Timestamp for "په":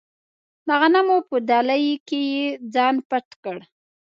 1.29-1.37